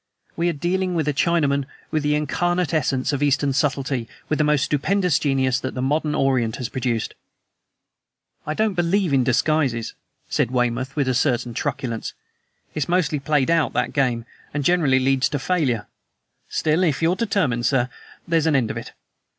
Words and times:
We 0.35 0.49
are 0.49 0.53
dealing 0.53 0.95
with 0.95 1.07
a 1.07 1.13
Chinaman, 1.13 1.65
with 1.91 2.01
the 2.01 2.15
incarnate 2.15 2.73
essence 2.73 3.13
of 3.13 3.21
Eastern 3.21 3.53
subtlety, 3.53 4.07
with 4.29 4.39
the 4.39 4.43
most 4.43 4.65
stupendous 4.65 5.19
genius 5.19 5.59
that 5.59 5.75
the 5.75 5.81
modern 5.83 6.15
Orient 6.15 6.55
has 6.55 6.69
produced." 6.69 7.13
"I 8.47 8.55
don't 8.55 8.73
believe 8.73 9.13
in 9.13 9.23
disguises," 9.23 9.93
said 10.27 10.49
Weymouth, 10.49 10.95
with 10.95 11.07
a 11.07 11.13
certain 11.13 11.53
truculence. 11.53 12.15
"It's 12.73 12.89
mostly 12.89 13.19
played 13.19 13.51
out, 13.51 13.73
that 13.73 13.93
game, 13.93 14.25
and 14.55 14.65
generally 14.65 14.97
leads 14.97 15.29
to 15.29 15.37
failure. 15.37 15.85
Still, 16.49 16.81
if 16.83 17.03
you're 17.03 17.15
determined, 17.15 17.67
sir, 17.67 17.87
there's 18.27 18.47
an 18.47 18.55
end 18.55 18.71
of 18.71 18.77
it. 18.77 18.93